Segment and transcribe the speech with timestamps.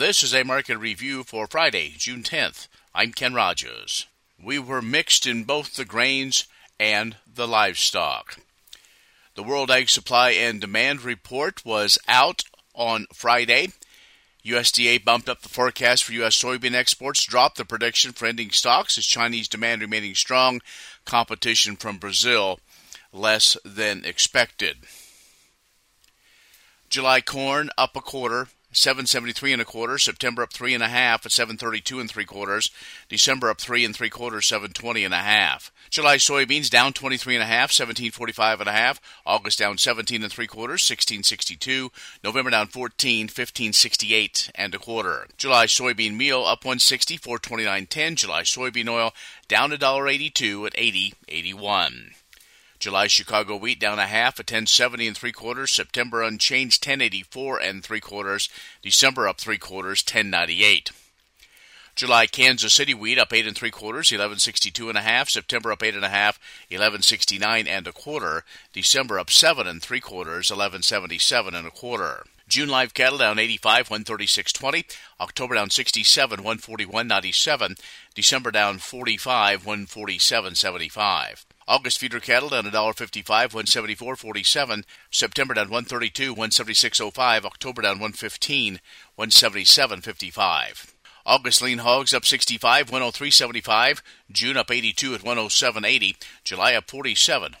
[0.00, 2.68] This is a market review for Friday, June 10th.
[2.94, 4.06] I'm Ken Rogers.
[4.42, 6.46] We were mixed in both the grains
[6.78, 8.38] and the livestock.
[9.34, 12.44] The World Ag Supply and Demand Report was out
[12.74, 13.72] on Friday.
[14.42, 16.42] USDA bumped up the forecast for U.S.
[16.42, 20.62] soybean exports, dropped the prediction for ending stocks as Chinese demand remaining strong,
[21.04, 22.58] competition from Brazil
[23.12, 24.78] less than expected.
[26.88, 29.98] July corn up a quarter, 773 and a quarter.
[29.98, 32.70] September up three and a half at 732 and three quarters.
[33.08, 35.72] December up three and three quarters, 720 and a half.
[35.90, 39.00] July soybeans down 23 and a half, 1745 and a half.
[39.26, 41.90] August down 17 and three quarters, 1662.
[42.22, 45.26] November down 14, 1568 and a quarter.
[45.36, 48.14] July soybean meal up 160, 429.10.
[48.14, 49.12] July soybean oil
[49.48, 52.19] down $1.82 at 80.81.
[52.80, 55.70] July Chicago wheat down a half at 1070 and three quarters.
[55.70, 58.48] September unchanged 1084 and three quarters.
[58.80, 60.90] December up three quarters 1098.
[61.94, 65.28] July Kansas City wheat up eight and three quarters, 1162 and a half.
[65.28, 68.44] September up eight and a half, 1169 and a quarter.
[68.72, 72.24] December up seven and three quarters, 1177 and a quarter.
[72.48, 74.96] June live cattle down 85, 136.20.
[75.20, 77.78] October down 67, 141.97.
[78.14, 81.44] December down 45, 147.75.
[81.70, 84.82] August feeder cattle down $1.55, 174.47.
[85.08, 87.44] September down 132, 176.05.
[87.44, 88.80] October down 115,
[89.16, 90.92] 177.55.
[91.24, 94.02] August lean hogs up 65, 103.75.
[94.32, 96.16] June up 82 at 107.80.
[96.42, 97.54] July up 47,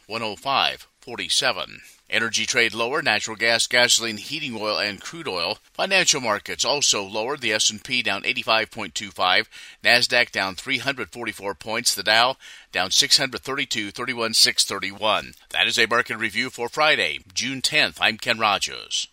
[1.06, 1.80] 105.47.
[2.10, 5.58] Energy trade lower, natural gas, gasoline, heating oil, and crude oil.
[5.72, 7.36] Financial markets also lower.
[7.36, 9.46] The S&P down 85.25,
[9.84, 12.36] Nasdaq down 344 points, the Dow
[12.72, 15.34] down 632, 31, 631.
[15.50, 17.98] That is a market review for Friday, June 10th.
[18.00, 19.08] I'm Ken Rogers.